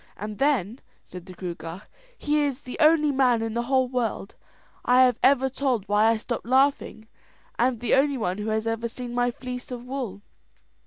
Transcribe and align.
"And 0.17 0.39
then," 0.39 0.79
said 1.03 1.27
the 1.27 1.33
Gruagach, 1.35 1.83
"he 2.17 2.39
is 2.39 2.61
the 2.61 2.75
only 2.79 3.11
man 3.11 3.43
in 3.43 3.53
the 3.53 3.61
whole 3.61 3.87
world 3.87 4.33
I 4.83 5.03
have 5.03 5.19
ever 5.21 5.47
told 5.47 5.87
why 5.87 6.05
I 6.07 6.17
stopped 6.17 6.47
laughing, 6.47 7.07
and 7.59 7.79
the 7.79 7.93
only 7.93 8.17
one 8.17 8.39
who 8.39 8.49
has 8.49 8.65
ever 8.65 8.89
seen 8.89 9.13
my 9.13 9.29
fleece 9.29 9.69
of 9.69 9.85
wool." 9.85 10.23